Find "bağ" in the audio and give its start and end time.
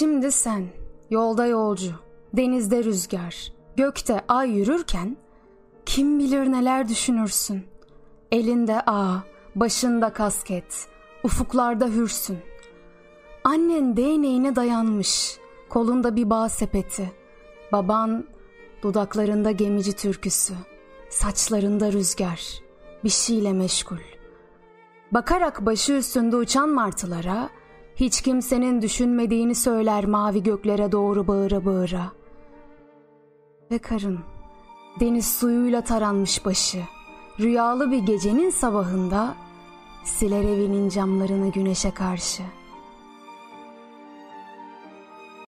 16.30-16.48